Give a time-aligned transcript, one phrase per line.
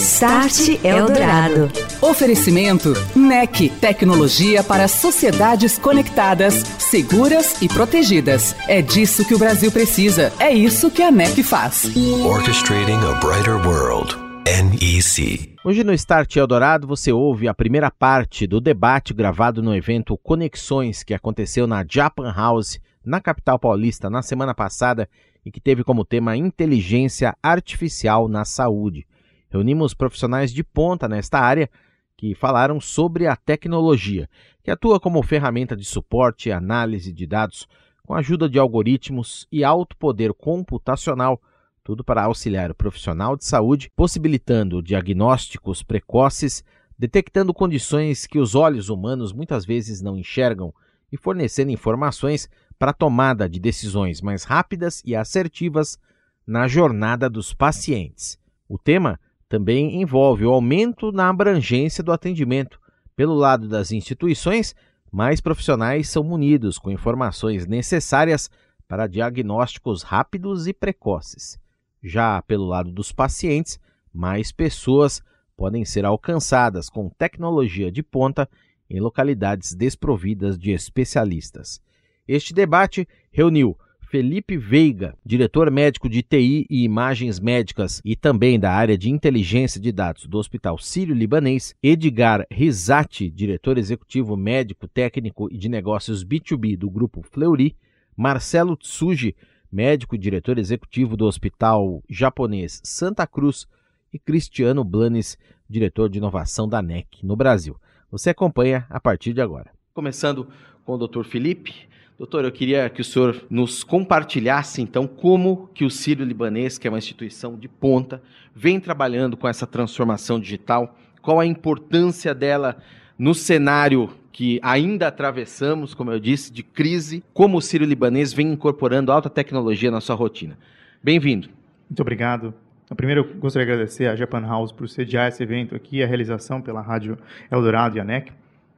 [0.00, 1.70] Start Eldorado.
[2.00, 8.56] Oferecimento NEC, tecnologia para sociedades conectadas, seguras e protegidas.
[8.66, 10.32] É disso que o Brasil precisa.
[10.38, 11.94] É isso que a NEC faz.
[12.24, 14.16] Orchestrating a brighter world.
[14.46, 15.54] NEC.
[15.62, 21.02] Hoje no Start Eldorado você ouve a primeira parte do debate gravado no evento Conexões
[21.02, 25.06] que aconteceu na Japan House, na capital paulista, na semana passada
[25.44, 29.06] e que teve como tema inteligência artificial na saúde.
[29.50, 31.68] Reunimos profissionais de ponta nesta área
[32.16, 34.28] que falaram sobre a tecnologia,
[34.62, 37.66] que atua como ferramenta de suporte e análise de dados
[38.06, 41.40] com a ajuda de algoritmos e alto poder computacional,
[41.82, 46.62] tudo para auxiliar o profissional de saúde, possibilitando diagnósticos precoces,
[46.98, 50.74] detectando condições que os olhos humanos muitas vezes não enxergam
[51.10, 55.98] e fornecendo informações para a tomada de decisões mais rápidas e assertivas
[56.46, 58.38] na jornada dos pacientes.
[58.68, 59.18] O tema
[59.50, 62.80] também envolve o aumento na abrangência do atendimento.
[63.16, 64.76] Pelo lado das instituições,
[65.10, 68.48] mais profissionais são munidos com informações necessárias
[68.86, 71.58] para diagnósticos rápidos e precoces.
[72.00, 73.80] Já pelo lado dos pacientes,
[74.14, 75.20] mais pessoas
[75.56, 78.48] podem ser alcançadas com tecnologia de ponta
[78.88, 81.82] em localidades desprovidas de especialistas.
[82.26, 83.76] Este debate reuniu
[84.10, 89.80] Felipe Veiga, diretor médico de TI e imagens médicas e também da área de inteligência
[89.80, 96.76] de dados do Hospital Sírio-Libanês, Edgar Rizati, diretor executivo médico, técnico e de negócios B2B
[96.76, 97.76] do grupo Fleury,
[98.16, 99.36] Marcelo Tsuji,
[99.70, 103.68] médico e diretor executivo do Hospital Japonês Santa Cruz,
[104.12, 107.76] e Cristiano Blanes, diretor de inovação da NEC no Brasil.
[108.10, 109.70] Você acompanha a partir de agora.
[109.94, 110.48] Começando
[110.84, 111.22] com o Dr.
[111.22, 111.88] Felipe,
[112.20, 116.86] Doutor, eu queria que o senhor nos compartilhasse, então, como que o Sírio Libanês, que
[116.86, 118.22] é uma instituição de ponta,
[118.54, 122.76] vem trabalhando com essa transformação digital, qual a importância dela
[123.18, 128.52] no cenário que ainda atravessamos, como eu disse, de crise, como o Sírio Libanês vem
[128.52, 130.58] incorporando alta tecnologia na sua rotina.
[131.02, 131.48] Bem-vindo.
[131.88, 132.52] Muito obrigado.
[132.94, 136.60] Primeiro, eu gostaria de agradecer à Japan House por sediar esse evento aqui, a realização
[136.60, 137.16] pela Rádio
[137.50, 138.30] Eldorado e a NEC.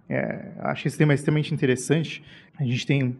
[0.08, 2.22] É, acho esse tema extremamente interessante.
[2.56, 3.16] A gente tem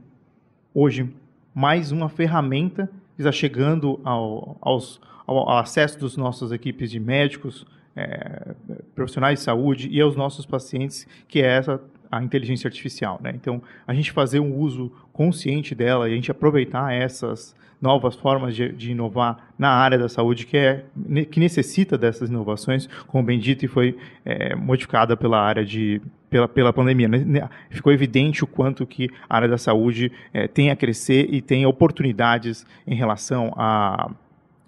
[0.74, 1.08] hoje
[1.54, 7.66] mais uma ferramenta que está chegando ao, aos, ao, acesso dos nossas equipes de médicos,
[7.94, 8.54] é,
[8.94, 11.80] profissionais de saúde e aos nossos pacientes, que é essa
[12.12, 13.18] a inteligência artificial.
[13.22, 13.32] Né?
[13.34, 18.54] Então, a gente fazer um uso consciente dela e a gente aproveitar essas novas formas
[18.54, 20.84] de, de, inovar na área da saúde que é
[21.30, 26.00] que necessita dessas inovações, como bem dito, e foi é, modificada pela área de
[26.30, 27.08] pela, pela pandemia.
[27.08, 27.18] Né?
[27.18, 27.48] né?
[27.70, 31.66] Ficou evidente o quanto que a área da saúde é, tem a crescer e tem
[31.66, 34.10] oportunidades em relação a,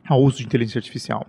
[0.09, 1.27] ao uso de inteligência artificial.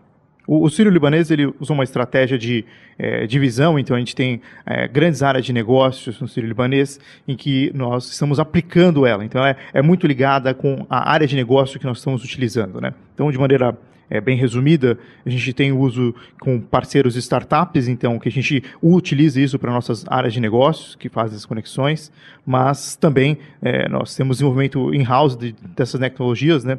[0.48, 2.66] O, o sírio-libanês ele usou uma estratégia de
[2.98, 7.72] é, divisão, então a gente tem é, grandes áreas de negócios no sírio-libanês em que
[7.74, 9.24] nós estamos aplicando ela.
[9.26, 12.80] Então é, é muito ligada com a área de negócio que nós estamos utilizando.
[12.80, 12.94] Né?
[13.14, 13.78] Então, de maneira
[14.10, 19.42] é, bem resumida, a gente tem uso com parceiros startups, então que a gente utiliza
[19.42, 22.12] isso para nossas áreas de negócios, que fazem as conexões,
[22.46, 26.78] mas também é, nós temos desenvolvimento in-house de, dessas tecnologias, né?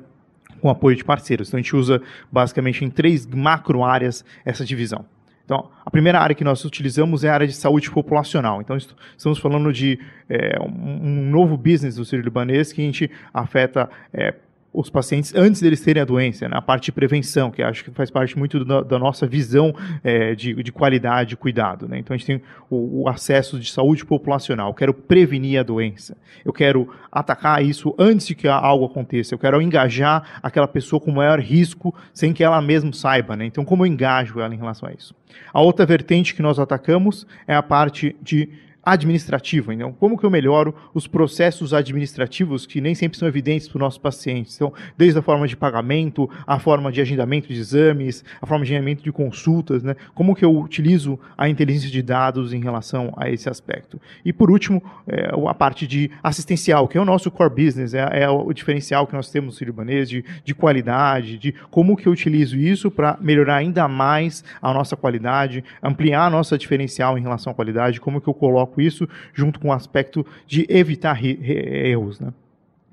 [0.61, 1.49] Com apoio de parceiros.
[1.49, 2.01] Então a gente usa
[2.31, 5.05] basicamente em três macro áreas essa divisão.
[5.47, 8.61] Então, a primeira área que nós utilizamos é a área de saúde populacional.
[8.61, 9.97] Então, estamos falando de
[10.29, 14.35] é, um novo business do Sírio Libanês que a gente afeta é,
[14.77, 16.61] os pacientes antes deles terem a doença, na né?
[16.61, 20.63] parte de prevenção, que acho que faz parte muito da, da nossa visão é, de,
[20.63, 21.89] de, qualidade e cuidado.
[21.89, 21.99] Né?
[21.99, 24.69] Então a gente tem o, o, acesso de saúde populacional.
[24.69, 26.15] Eu quero prevenir a doença.
[26.45, 29.35] Eu quero atacar isso antes de que algo aconteça.
[29.35, 33.35] Eu quero engajar aquela pessoa com maior risco sem que ela mesma saiba.
[33.35, 33.47] Né?
[33.47, 35.15] Então como eu engajo ela em relação a isso?
[35.55, 38.51] A outra vertente que nós atacamos é a parte de
[38.87, 39.75] administrativa.
[39.75, 43.81] Então, como que eu melhoro os processos administrativos que nem sempre são evidentes para os
[43.81, 44.55] nossos pacientes?
[44.55, 48.73] Então, desde a forma de pagamento, a forma de agendamento de exames, a forma de
[48.73, 49.97] agendamento de consultas, né?
[50.15, 54.01] Como que eu utilizo a inteligência de dados em relação a esse aspecto?
[54.25, 58.23] E por último, é, a parte de assistencial, que é o nosso core business, é,
[58.23, 62.13] é o diferencial que nós temos no Sírio-Libanês de, de qualidade, de como que eu
[62.13, 67.51] utilizo isso para melhorar ainda mais a nossa qualidade, ampliar a nossa diferencial em relação
[67.51, 72.33] à qualidade, como que eu coloco isso junto com o aspecto de evitar erros, né?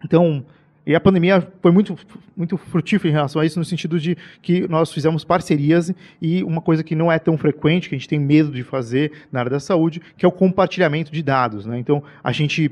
[0.03, 0.45] Então,
[0.85, 1.97] e a pandemia foi muito,
[2.35, 6.61] muito frutífera em relação a isso, no sentido de que nós fizemos parcerias e uma
[6.61, 9.51] coisa que não é tão frequente, que a gente tem medo de fazer na área
[9.51, 11.65] da saúde, que é o compartilhamento de dados.
[11.65, 11.79] Né?
[11.79, 12.69] Então, a gente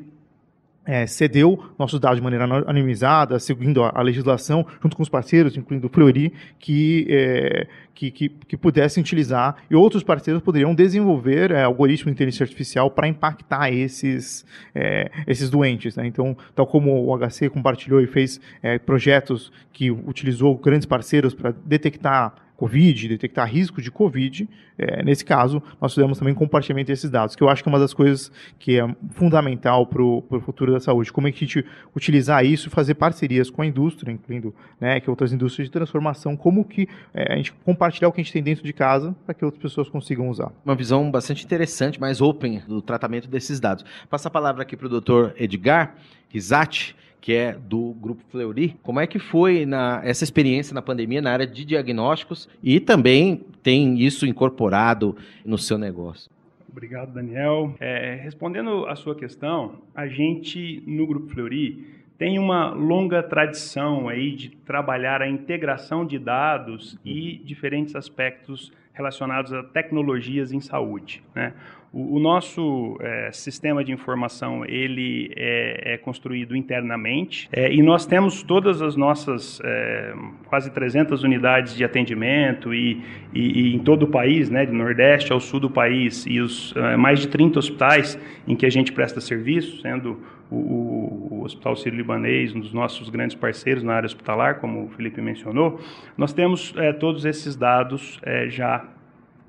[0.86, 5.56] é, cedeu nossos dados de maneira anonimizada, seguindo a, a, legislação, junto com os parceiros,
[5.56, 11.52] incluindo o Fleury, que, é, que, que, que, pudessem utilizar, e outros parceiros poderiam desenvolver
[11.52, 15.96] é, algoritmos de inteligência artificial para impactar esses, é, esses doentes.
[15.96, 16.08] Né?
[16.08, 21.54] Então, tal como o HC compartilhou e fez é, projetos que utilizou grandes parceiros para
[21.66, 24.48] detectar Covid, detectar risco de Covid.
[24.78, 27.80] É, nesse caso, nós fizemos também compartilhamento desses dados, que eu acho que é uma
[27.80, 31.12] das coisas que é fundamental para o futuro da saúde.
[31.12, 31.66] Como é que a gente
[31.96, 36.38] utilizar isso e fazer parcerias com a indústria, incluindo né, que outras indústrias de transformação,
[36.38, 39.34] como que é, a gente compartilhar o que a gente tem dentro de casa para
[39.34, 40.52] que outras pessoas consigam usar.
[40.64, 43.84] Uma visão bastante interessante, mais open do tratamento desses dados.
[44.08, 45.96] Passa a palavra aqui para o doutor Edgar
[46.30, 48.76] Risati, que é do Grupo Fleury.
[48.82, 53.46] Como é que foi na, essa experiência na pandemia na área de diagnósticos e também
[53.62, 55.16] tem isso incorporado
[55.46, 56.30] no seu negócio?
[56.68, 57.76] Obrigado, Daniel.
[57.80, 64.32] É, respondendo à sua questão, a gente no Grupo Fleury tem uma longa tradição aí
[64.32, 71.24] de trabalhar a integração de dados e diferentes aspectos relacionados a tecnologias em saúde.
[71.36, 71.54] Né?
[71.94, 78.06] O, o nosso é, sistema de informação ele é, é construído internamente é, e nós
[78.06, 80.14] temos todas as nossas é,
[80.46, 83.02] quase 300 unidades de atendimento e,
[83.34, 86.74] e, e, em todo o país, né, de Nordeste ao Sul do país e os
[86.78, 88.18] é, mais de 30 hospitais
[88.48, 90.18] em que a gente presta serviço, sendo
[90.50, 95.22] o, o, Hospital Sírio-Libanês, um dos nossos grandes parceiros na área hospitalar, como o Felipe
[95.22, 95.80] mencionou,
[96.18, 98.86] nós temos é, todos esses dados é, já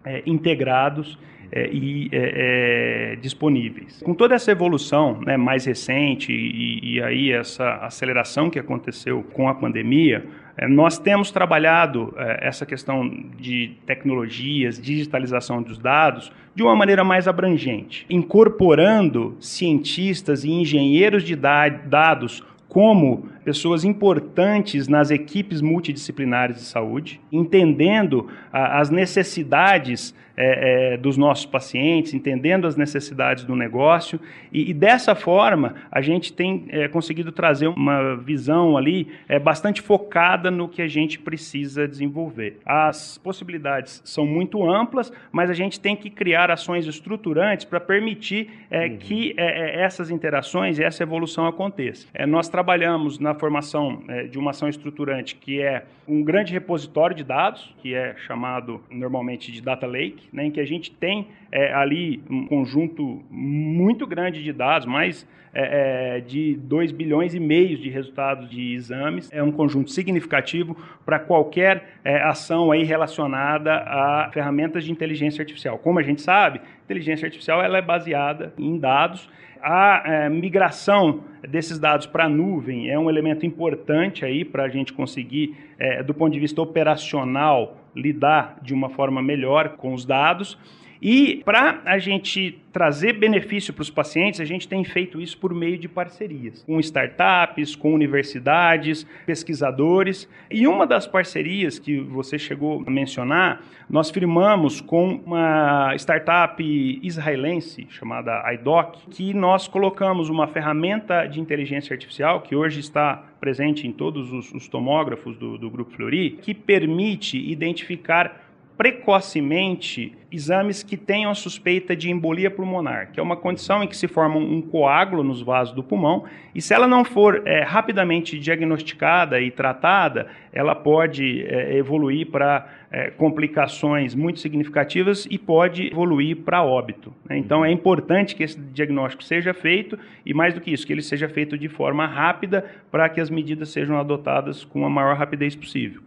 [0.05, 1.19] é, integrados
[1.53, 4.01] é, e é, é, disponíveis.
[4.03, 9.49] Com toda essa evolução né, mais recente e, e, aí essa aceleração que aconteceu com
[9.49, 10.25] a pandemia,
[10.57, 13.07] é, nós temos trabalhado é, essa questão
[13.39, 21.37] de tecnologias, digitalização dos dados, de uma maneira mais abrangente, incorporando cientistas e engenheiros de
[21.37, 30.97] dados como pessoas importantes nas equipes multidisciplinares de saúde, entendendo ah, as necessidades é, é,
[30.97, 34.19] dos nossos pacientes, entendendo as necessidades do negócio,
[34.51, 39.83] e, e dessa forma a gente tem é, conseguido trazer uma visão ali é, bastante
[39.83, 42.61] focada no que a gente precisa desenvolver.
[42.65, 48.49] As possibilidades são muito amplas, mas a gente tem que criar ações estruturantes para permitir
[48.71, 48.97] é, uhum.
[48.97, 52.07] que é, essas interações e essa evolução aconteça.
[52.27, 57.75] nós trabalhamos na formação de uma ação estruturante que é um grande repositório de dados,
[57.79, 62.23] que é chamado normalmente de Data Lake, né, em que a gente tem é, ali
[62.29, 67.91] um conjunto muito grande de dados, mais é, é de 2 bilhões e meio de
[67.91, 69.31] resultados de exames.
[69.31, 75.79] É um conjunto significativo para qualquer é, ação aí relacionada a ferramentas de inteligência artificial.
[75.79, 79.29] Como a gente sabe, inteligência artificial ela é baseada em dados
[79.63, 84.69] a é, migração desses dados para a nuvem é um elemento importante aí para a
[84.69, 90.05] gente conseguir, é, do ponto de vista operacional, lidar de uma forma melhor com os
[90.05, 90.59] dados.
[91.03, 95.53] E para a gente trazer benefício para os pacientes, a gente tem feito isso por
[95.53, 100.29] meio de parcerias com startups, com universidades, pesquisadores.
[100.49, 106.63] E uma das parcerias que você chegou a mencionar, nós firmamos com uma startup
[107.03, 113.89] israelense chamada iDoc, que nós colocamos uma ferramenta de inteligência artificial que hoje está presente
[113.89, 120.97] em todos os, os tomógrafos do, do Grupo Fleury, que permite identificar precocemente exames que
[120.97, 124.63] tenham a suspeita de embolia pulmonar, que é uma condição em que se forma um
[124.63, 126.25] coágulo nos vasos do pulmão,
[126.55, 132.67] e se ela não for é, rapidamente diagnosticada e tratada, ela pode é, evoluir para
[132.91, 137.13] é, complicações muito significativas e pode evoluir para óbito.
[137.29, 137.37] Né?
[137.37, 141.03] Então é importante que esse diagnóstico seja feito, e mais do que isso, que ele
[141.03, 145.55] seja feito de forma rápida para que as medidas sejam adotadas com a maior rapidez
[145.55, 146.01] possível.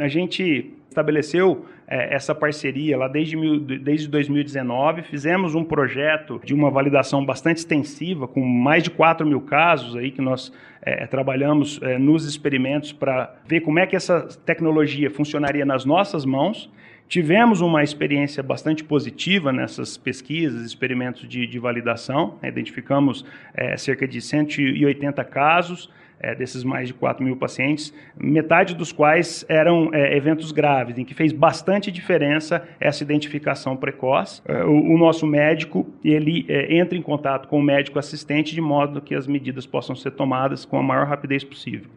[0.00, 5.02] A gente estabeleceu é, essa parceria lá desde, mil, desde 2019.
[5.02, 10.10] Fizemos um projeto de uma validação bastante extensiva, com mais de 4 mil casos aí
[10.10, 10.52] que nós
[10.82, 16.24] é, trabalhamos é, nos experimentos para ver como é que essa tecnologia funcionaria nas nossas
[16.24, 16.70] mãos.
[17.10, 22.38] Tivemos uma experiência bastante positiva nessas pesquisas, experimentos de, de validação.
[22.40, 25.90] Identificamos é, cerca de 180 casos
[26.20, 31.04] é, desses mais de 4 mil pacientes, metade dos quais eram é, eventos graves, em
[31.04, 34.40] que fez bastante diferença essa identificação precoce.
[34.46, 38.60] É, o, o, nosso médico ele é, entra em contato com o médico assistente de
[38.60, 41.90] modo que as medidas possam ser tomadas com a maior rapidez possível.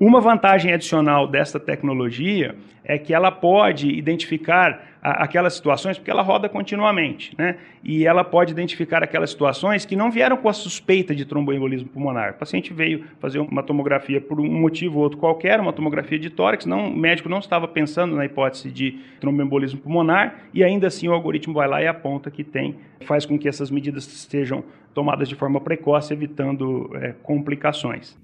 [0.00, 6.48] Uma vantagem adicional desta tecnologia é que ela pode identificar aquelas situações, porque ela roda
[6.48, 7.56] continuamente, né?
[7.84, 12.32] E ela pode identificar aquelas situações que não vieram com a suspeita de tromboembolismo pulmonar.
[12.32, 16.30] O paciente veio fazer uma tomografia por um motivo ou outro qualquer, uma tomografia de
[16.30, 21.08] tórax, não, o médico não estava pensando na hipótese de tromboembolismo pulmonar, e ainda assim
[21.08, 25.28] o algoritmo vai lá e aponta que tem, faz com que essas medidas sejam tomadas
[25.28, 28.16] de forma precoce, evitando é, complicações.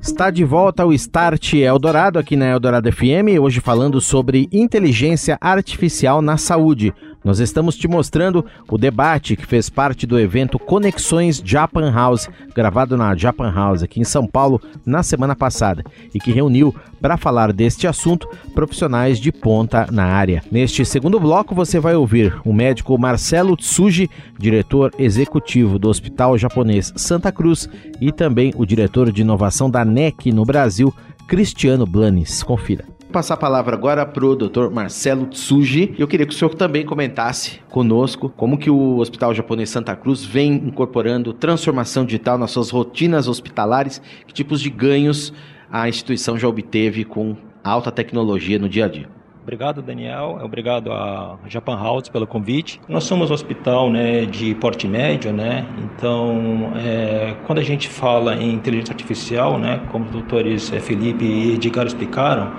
[0.00, 6.22] Está de volta o Start Eldorado aqui na Eldorado FM, hoje falando sobre inteligência artificial
[6.22, 6.94] na saúde.
[7.24, 12.96] Nós estamos te mostrando o debate que fez parte do evento Conexões Japan House, gravado
[12.96, 15.84] na Japan House aqui em São Paulo na semana passada,
[16.14, 20.42] e que reuniu para falar deste assunto profissionais de ponta na área.
[20.50, 24.08] Neste segundo bloco você vai ouvir o médico Marcelo Tsuji,
[24.38, 27.68] diretor executivo do Hospital Japonês Santa Cruz,
[28.00, 30.94] e também o diretor de inovação da NEC no Brasil,
[31.26, 32.42] Cristiano Blanes.
[32.42, 34.68] Confira passar a palavra agora para o Dr.
[34.70, 35.94] Marcelo Tsuji.
[35.98, 40.24] Eu queria que o senhor também comentasse conosco como que o Hospital Japonês Santa Cruz
[40.24, 45.32] vem incorporando transformação digital nas suas rotinas hospitalares, que tipos de ganhos
[45.70, 49.08] a instituição já obteve com alta tecnologia no dia a dia.
[49.42, 50.38] Obrigado, Daniel.
[50.42, 52.78] Obrigado à Japan House pelo convite.
[52.86, 55.66] Nós somos um hospital né, de porte médio, né?
[55.78, 61.24] Então, é, quando a gente fala em inteligência artificial, né, como os doutores é, Felipe
[61.24, 62.52] e Edgar explicaram,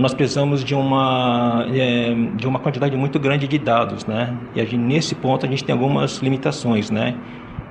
[0.00, 4.36] nós precisamos de uma, é, de uma quantidade muito grande de dados, né?
[4.54, 7.14] E gente, nesse ponto a gente tem algumas limitações, né?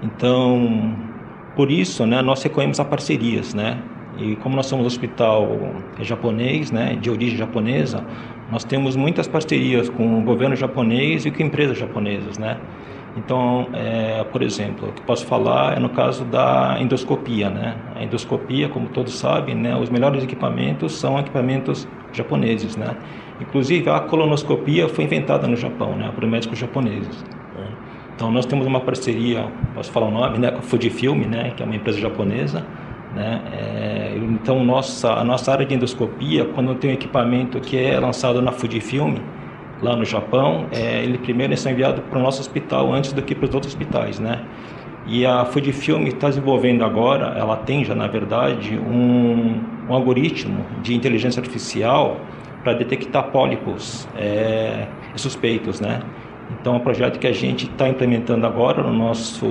[0.03, 0.95] Então,
[1.55, 3.81] por isso, né, nós recorremos a parcerias, né?
[4.17, 8.05] E como nós somos um hospital japonês, né, de origem japonesa,
[8.51, 12.57] nós temos muitas parcerias com o governo japonês e com empresas japonesas, né?
[13.15, 17.75] Então, é, por exemplo, o que posso falar é no caso da endoscopia, né?
[17.95, 22.95] A endoscopia, como todos sabem, né, os melhores equipamentos são equipamentos japoneses, né?
[23.41, 27.23] Inclusive a colonoscopia foi inventada no Japão, né, por médicos japoneses.
[27.57, 27.67] Né?
[28.15, 31.63] Então nós temos uma parceria, posso falar o nome, né, com a Fujifilm, né, que
[31.63, 32.63] é uma empresa japonesa,
[33.13, 33.41] né?
[33.51, 38.41] É, então nossa a nossa área de endoscopia, quando tem um equipamento que é lançado
[38.41, 39.17] na Fujifilm
[39.81, 43.33] lá no Japão, é, ele primeiro é enviado para o nosso hospital antes do que
[43.33, 44.43] para os outros hospitais, né?
[45.07, 49.59] E a Fujifilm está desenvolvendo agora, ela tem já na verdade um,
[49.89, 52.17] um algoritmo de inteligência artificial
[52.63, 56.01] para detectar pólipos é, suspeitos, né?
[56.59, 59.45] Então, é um projeto que a gente está implementando agora no nosso,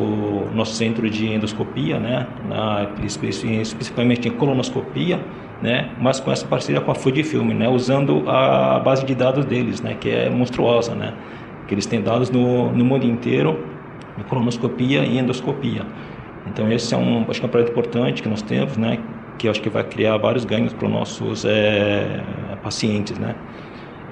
[0.55, 2.27] nosso centro de endoscopia, né?
[2.49, 5.19] Na, especificamente em colonoscopia,
[5.63, 5.91] né?
[6.01, 7.69] Mas com essa parceria com a Fujifilm, né?
[7.69, 9.97] Usando a base de dados deles, né?
[9.99, 11.15] Que é monstruosa, né?
[11.67, 13.65] Que eles têm dados no, no mundo inteiro
[14.19, 15.87] em colonoscopia e endoscopia.
[16.47, 18.99] Então esse é um, acho que é um projeto importante que nós temos, né?
[19.39, 22.23] Que acho que vai criar vários ganhos para os nossos é,
[22.63, 23.35] pacientes, né?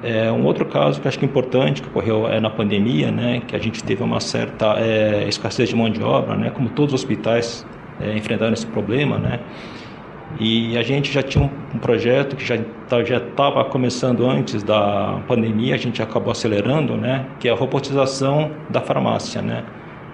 [0.00, 3.42] É, um outro caso que acho que é importante que ocorreu é na pandemia, né?
[3.46, 6.50] Que a gente teve uma certa é, escassez de mão de obra, né?
[6.50, 7.66] Como todos os hospitais
[8.14, 9.40] enfrentaram esse problema, né?
[10.38, 15.78] E a gente já tinha um projeto que já estava começando antes da pandemia, a
[15.78, 17.26] gente acabou acelerando, né?
[17.40, 19.64] Que é a robotização da farmácia, né?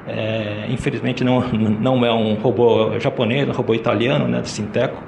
[0.07, 1.41] É, infelizmente não,
[1.81, 5.03] não é um robô japonês, é um robô italiano, né, da Sinteco.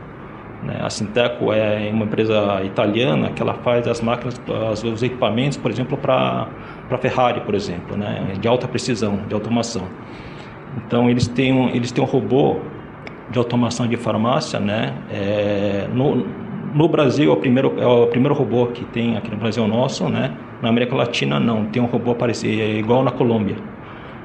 [0.62, 0.78] Né?
[0.82, 4.40] A Sinteco é uma empresa italiana que ela faz as máquinas,
[4.82, 6.48] os equipamentos, por exemplo, para
[6.88, 9.88] para Ferrari, por exemplo, né, de alta precisão, de automação.
[10.76, 12.58] Então eles têm um, eles têm um robô
[13.30, 14.94] de automação de farmácia, né?
[15.10, 16.26] É, no,
[16.74, 19.66] no Brasil é o primeiro é o primeiro robô que tem aqui no Brasil é
[19.66, 20.32] nosso, né?
[20.62, 23.56] Na América Latina não, tem um robô parecido, é igual na Colômbia,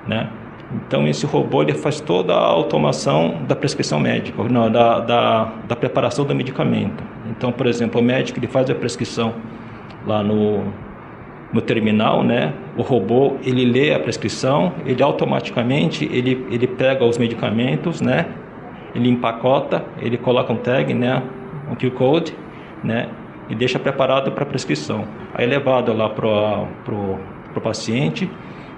[0.07, 0.29] né?
[0.73, 5.75] Então esse robô ele faz toda a automação da prescrição médica, não, da, da, da
[5.75, 7.03] preparação do medicamento.
[7.29, 9.33] Então, por exemplo, o médico ele faz a prescrição
[10.05, 10.63] lá no,
[11.51, 12.53] no terminal, né?
[12.77, 18.27] O robô ele lê a prescrição, ele automaticamente ele, ele pega os medicamentos, né?
[18.93, 21.21] Ele empacota, ele coloca um tag, né?
[21.69, 22.35] um QR Code,
[22.83, 23.09] né?
[23.49, 25.05] E deixa preparado para prescrição.
[25.33, 28.29] Aí é levado lá para o paciente,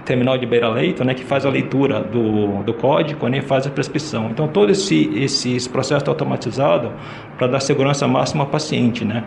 [0.04, 3.70] terminal de beira-leito, né, que faz a leitura do, do código né, e faz a
[3.70, 4.30] prescrição.
[4.30, 6.92] Então, todo esse, esse processo automatizado
[7.38, 9.06] para dar segurança máxima ao paciente.
[9.06, 9.24] Né?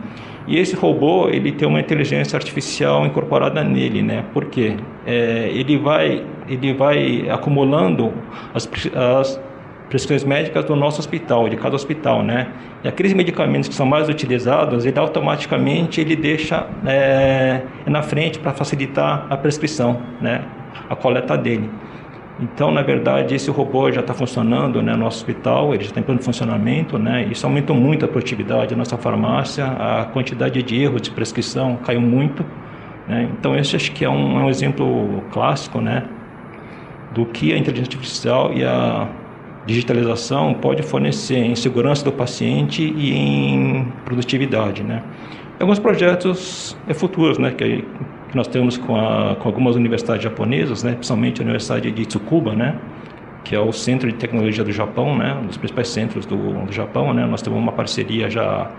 [0.46, 4.24] E esse robô, ele tem uma inteligência artificial incorporada nele, né?
[4.32, 4.76] porque
[5.06, 8.12] é, ele, vai, ele vai acumulando
[8.52, 9.40] as, as
[9.88, 12.48] prescrições médicas do nosso hospital, de cada hospital, né?
[12.82, 18.52] E aqueles medicamentos que são mais utilizados, ele automaticamente ele deixa é, na frente para
[18.52, 20.42] facilitar a prescrição, né?
[20.90, 21.70] A coleta dele.
[22.38, 26.00] Então, na verdade, esse robô já está funcionando né, no nosso hospital, ele já está
[26.00, 27.26] em pleno funcionamento, né?
[27.30, 32.00] Isso aumentou muito a produtividade da nossa farmácia, a quantidade de erros de prescrição caiu
[32.00, 32.44] muito,
[33.08, 33.30] né?
[33.32, 36.04] Então, esse acho que é um, é um exemplo clássico, né?
[37.14, 39.08] Do que a inteligência artificial e a
[39.66, 45.02] digitalização pode fornecer em segurança do paciente e em produtividade, né?
[45.58, 47.82] Alguns projetos é, futuros, né, que,
[48.28, 52.54] que nós temos com, a, com, algumas universidades japonesas, né, principalmente a Universidade de Tsukuba,
[52.54, 52.78] né,
[53.42, 56.73] que é o centro de tecnologia do Japão, né, um dos principais centros do, do
[56.73, 58.70] Japão, né, nós temos uma parceria já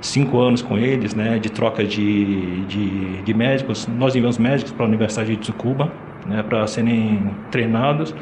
[0.00, 3.86] cinco anos com eles, né, de troca de, de, de médicos.
[3.86, 5.92] Nós enviamos médicos para a Universidade de Tsukuba,
[6.26, 8.12] né, para serem treinados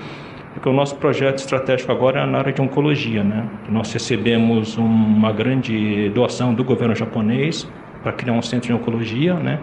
[0.53, 3.49] porque o nosso projeto estratégico agora é na área de oncologia, né?
[3.69, 7.69] Nós recebemos uma grande doação do governo japonês
[8.03, 9.59] para criar um centro de oncologia, né?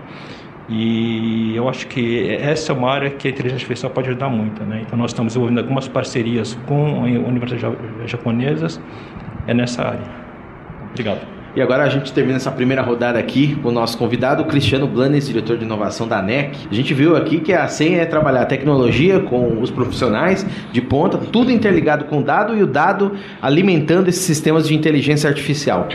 [0.67, 4.63] E eu acho que essa é uma área que a inteligência artificial pode ajudar muito,
[4.63, 4.83] né?
[4.85, 8.79] Então nós estamos desenvolvendo algumas parcerias com universidades japonesas
[9.47, 10.07] é nessa área.
[10.91, 11.38] Obrigado.
[11.55, 15.27] E agora a gente termina essa primeira rodada aqui com o nosso convidado, Cristiano Blanes,
[15.27, 16.67] diretor de inovação da NEC.
[16.69, 21.17] A gente viu aqui que a senha é trabalhar tecnologia com os profissionais de ponta,
[21.17, 25.87] tudo interligado com dado e o dado alimentando esses sistemas de inteligência artificial.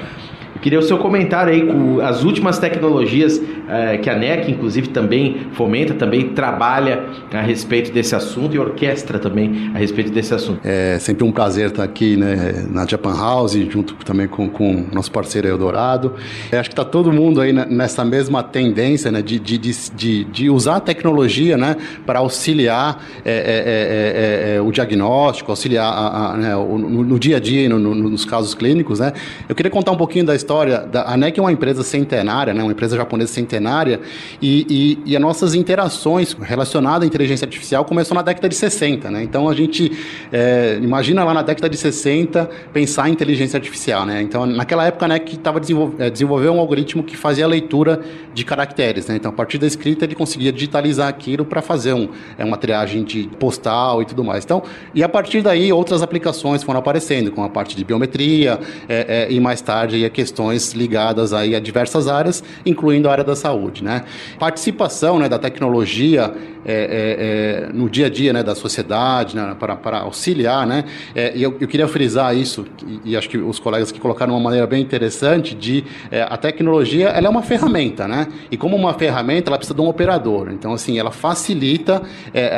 [0.64, 5.48] Queria o seu comentário aí com as últimas tecnologias é, que a NEC, inclusive, também
[5.52, 10.60] fomenta, também trabalha a respeito desse assunto e orquestra também a respeito desse assunto.
[10.64, 15.12] É sempre um prazer estar aqui né, na Japan House, junto também com o nosso
[15.12, 16.14] parceiro Eldorado.
[16.50, 20.48] É, acho que está todo mundo aí nessa mesma tendência né, de, de, de, de
[20.48, 27.18] usar a tecnologia né, para auxiliar é, o diagnóstico, auxiliar a, a, né, no, no,
[27.18, 29.00] dia a dia, no, no, nos casos clínicos.
[29.00, 29.12] Né.
[29.46, 32.54] Eu queria contar um pouquinho da história história, da, a NEC é uma empresa centenária,
[32.54, 34.00] né, uma empresa japonesa centenária,
[34.40, 39.10] e, e, e as nossas interações relacionadas à inteligência artificial começou na década de 60.
[39.10, 39.24] Né?
[39.24, 39.90] Então a gente
[40.32, 44.06] é, imagina lá na década de 60 pensar em inteligência artificial.
[44.06, 44.22] Né?
[44.22, 48.00] Então naquela época a NEC estava desenvolvendo é, desenvolveu um algoritmo que fazia a leitura
[48.32, 49.08] de caracteres.
[49.08, 49.16] Né?
[49.16, 53.02] Então a partir da escrita ele conseguia digitalizar aquilo para fazer um, é, uma triagem
[53.02, 54.44] de postal e tudo mais.
[54.44, 54.62] Então,
[54.94, 59.32] e a partir daí outras aplicações foram aparecendo, com a parte de biometria é, é,
[59.32, 63.82] e mais tarde a questão ligadas aí a diversas áreas, incluindo a área da saúde.
[63.82, 64.04] Né?
[64.38, 69.54] Participação né, da tecnologia é, é, é, no dia a dia né, da sociedade, né,
[69.58, 70.66] para, para, auxiliar.
[70.66, 70.84] Né?
[71.14, 74.32] É, e eu, eu, queria frisar isso, e, e, acho que os colegas que colocaram
[74.32, 78.28] uma maneira bem interessante, de é, a tecnologia ela é uma ferramenta, né?
[78.50, 80.50] e como uma ferramenta ela precisa de um operador.
[80.50, 82.02] Então, assim, ela facilita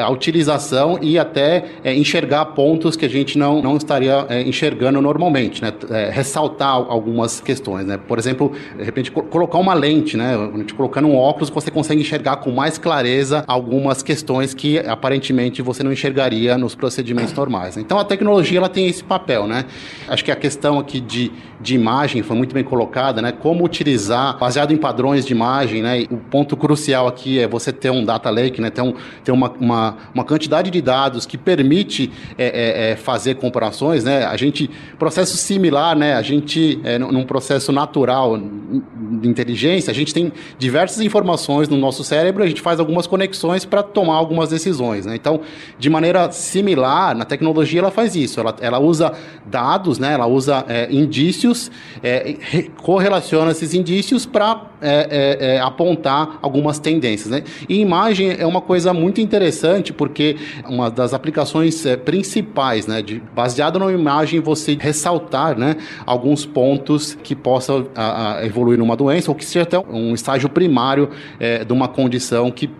[0.02, 5.72] a utilização e até enxergar pontos que a gente não, não estaria enxergando normalmente, né?
[6.10, 7.86] ressaltar algumas questões.
[7.86, 7.98] Né?
[7.98, 10.34] Por exemplo, de repente, colocar uma lente, né?
[10.34, 14.78] a gente colocando um óculos, você consegue enxergar com mais clareza algumas algumas questões que
[14.78, 17.76] aparentemente você não enxergaria nos procedimentos normais.
[17.76, 19.64] Então a tecnologia ela tem esse papel, né?
[20.08, 23.32] Acho que a questão aqui de, de imagem foi muito bem colocada, né?
[23.32, 26.04] Como utilizar baseado em padrões de imagem, né?
[26.10, 28.70] O ponto crucial aqui é você ter um data lake, né?
[28.70, 33.36] Ter, um, ter uma, uma, uma quantidade de dados que permite é, é, é fazer
[33.36, 34.24] comparações, né?
[34.24, 36.14] A gente processo similar, né?
[36.14, 42.02] A gente é, num processo natural de inteligência, a gente tem diversas informações no nosso
[42.04, 45.06] cérebro, a gente faz algumas conexões para tomar algumas decisões.
[45.06, 45.14] Né?
[45.14, 45.40] Então,
[45.78, 48.40] de maneira similar, na tecnologia ela faz isso.
[48.40, 49.12] Ela, ela usa
[49.44, 50.12] dados, né?
[50.12, 51.70] ela usa é, indícios,
[52.02, 52.36] é,
[52.82, 55.08] correlaciona esses indícios para é,
[55.40, 57.30] é, é, apontar algumas tendências.
[57.30, 57.42] Né?
[57.66, 60.36] E imagem é uma coisa muito interessante, porque
[60.68, 67.16] uma das aplicações é, principais, né, de, baseado na imagem, você ressaltar né, alguns pontos
[67.22, 67.86] que possam
[68.42, 71.10] evoluir numa doença ou que seja até um estágio primário
[71.66, 72.70] de uma condição que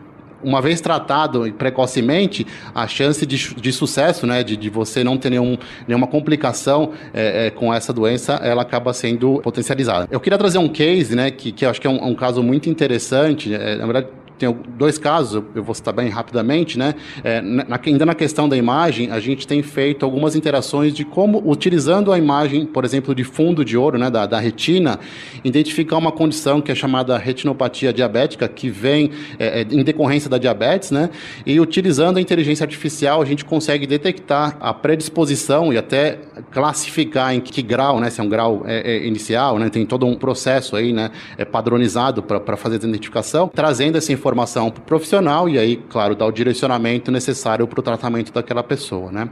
[0.43, 5.31] uma vez tratado precocemente, a chance de, de sucesso, né, de, de você não ter
[5.31, 10.09] nenhum, nenhuma complicação é, é, com essa doença, ela acaba sendo potencializada.
[10.11, 12.43] Eu queria trazer um case, né, que, que eu acho que é um, um caso
[12.43, 13.55] muito interessante.
[13.55, 16.95] É, na verdade, tem dois casos, eu vou citar bem rapidamente, né?
[17.25, 21.43] É, na, ainda na questão da imagem, a gente tem feito algumas interações de como,
[21.51, 25.01] utilizando a imagem, por exemplo, de fundo de ouro, né, da, da retina,
[25.43, 30.39] identificar uma condição que é chamada retinopatia diabética, que vem é, é, em decorrência da
[30.39, 31.09] diabetes, né?
[31.47, 36.19] E utilizando a inteligência artificial, a gente consegue detectar a predisposição e até
[36.51, 38.11] classificar em que grau, né?
[38.11, 39.71] Se é um grau é, é inicial, né?
[39.71, 41.11] Tem todo um processo aí, né?
[41.39, 44.26] É padronizado para fazer a identificação, trazendo essa informação
[44.71, 49.13] para o profissional e aí, claro, dar o direcionamento necessário para o tratamento daquela pessoa,
[49.13, 49.29] né?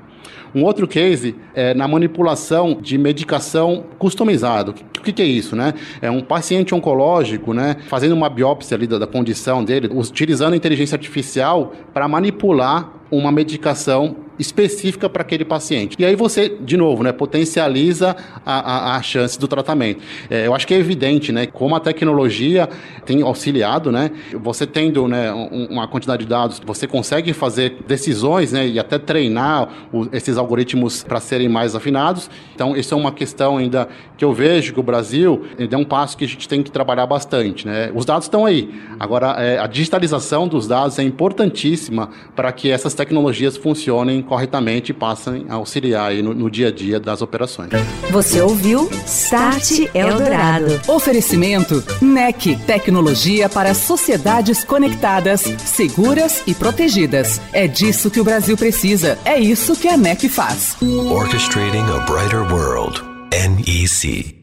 [0.54, 4.70] Um outro case é na manipulação de medicação customizado.
[4.70, 5.74] O que, que, é isso, né?
[6.00, 10.94] É um paciente oncológico, né, fazendo uma biópsia ali da, da condição dele, utilizando inteligência
[10.94, 15.96] artificial para manipular uma medicação específica para aquele paciente.
[15.98, 20.00] E aí você, de novo, né, potencializa a, a, a chance do tratamento.
[20.28, 22.68] É, eu acho que é evidente, né, como a tecnologia
[23.04, 25.32] tem auxiliado, né, você tendo né,
[25.70, 31.04] uma quantidade de dados, você consegue fazer decisões, né, e até treinar o, esses algoritmos
[31.04, 32.30] para serem mais afinados.
[32.54, 36.16] Então, isso é uma questão ainda que eu vejo que o Brasil é um passo
[36.16, 37.90] que a gente tem que trabalhar bastante, né.
[37.94, 38.72] Os dados estão aí.
[38.98, 44.94] Agora, é, a digitalização dos dados é importantíssima para que essas tecnologias funcionem corretamente e
[44.94, 47.70] passem a auxiliar no, no, dia a dia das operações.
[48.10, 50.80] Você ouviu Start Eldorado.
[50.88, 57.40] Oferecimento NEC, tecnologia para sociedades conectadas, seguras e protegidas.
[57.52, 59.18] É disso que o Brasil precisa.
[59.24, 60.76] É isso que a NEC faz.
[60.82, 63.02] Orchestrating a brighter world.
[63.30, 64.33] NEC.